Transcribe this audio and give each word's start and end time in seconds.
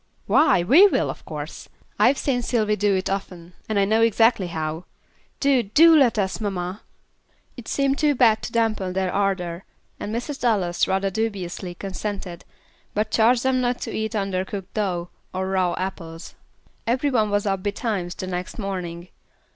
"Why, 0.25 0.63
we 0.63 0.87
will, 0.87 1.11
of 1.11 1.23
course. 1.25 1.69
I've 1.99 2.17
seen 2.17 2.41
Sylvy 2.41 2.75
do 2.75 2.95
it 2.95 3.07
often, 3.07 3.53
and 3.69 3.77
I 3.77 3.85
know 3.85 4.01
exactly 4.01 4.47
how. 4.47 4.85
Do, 5.39 5.61
do 5.61 5.95
let 5.95 6.17
us, 6.17 6.41
mamma." 6.41 6.81
It 7.55 7.67
seemed 7.67 7.99
too 7.99 8.15
bad 8.15 8.41
to 8.41 8.51
dampen 8.51 8.93
their 8.93 9.13
ardor, 9.13 9.63
and 9.99 10.11
Mrs. 10.11 10.41
Dallas, 10.41 10.87
rather 10.87 11.11
dubiously, 11.11 11.75
consented, 11.75 12.45
but 12.95 13.11
charged 13.11 13.43
them 13.43 13.61
not 13.61 13.79
to 13.81 13.91
eat 13.95 14.15
under 14.15 14.43
cooked 14.43 14.73
dough, 14.73 15.09
or 15.35 15.47
raw 15.47 15.75
apples. 15.77 16.33
Every 16.87 17.11
one 17.11 17.29
was 17.29 17.45
up 17.45 17.61
betimes 17.61 18.15
the 18.15 18.25
next 18.25 18.57
morning. 18.57 19.09